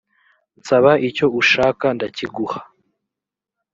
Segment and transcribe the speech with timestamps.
[0.59, 2.59] nsaba icyo ushaka ndakiguha